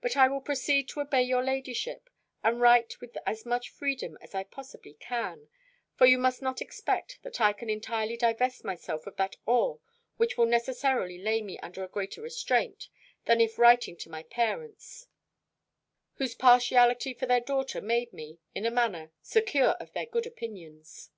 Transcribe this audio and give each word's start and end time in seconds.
But 0.00 0.16
I 0.16 0.26
will 0.26 0.40
proceed 0.40 0.88
to 0.88 1.00
obey 1.00 1.22
your 1.22 1.44
ladyship, 1.44 2.10
and 2.42 2.60
write 2.60 3.00
with 3.00 3.16
as 3.24 3.46
much 3.46 3.70
freedom 3.70 4.18
as 4.20 4.34
I 4.34 4.42
possibly 4.42 4.94
can: 4.94 5.48
for 5.94 6.06
you 6.06 6.18
must 6.18 6.42
not 6.42 6.60
expect, 6.60 7.20
that 7.22 7.40
I 7.40 7.52
can 7.52 7.70
entirely 7.70 8.16
divest 8.16 8.64
myself 8.64 9.06
of 9.06 9.14
that 9.18 9.36
awe 9.46 9.76
which 10.16 10.36
will 10.36 10.46
necessarily 10.46 11.18
lay 11.18 11.40
me 11.40 11.56
under 11.60 11.84
a 11.84 11.88
greater 11.88 12.20
restraint, 12.22 12.88
than 13.26 13.40
if 13.40 13.58
writing 13.60 13.96
to 13.98 14.10
my 14.10 14.24
parents, 14.24 15.06
whose 16.14 16.34
partiality 16.34 17.14
for 17.14 17.26
their 17.26 17.38
daughter 17.40 17.80
made 17.80 18.12
me, 18.12 18.40
in 18.56 18.66
a 18.66 18.72
manner, 18.72 19.12
secure 19.22 19.74
of 19.78 19.92
their 19.92 20.06
good 20.06 20.26
opinions. 20.26 21.10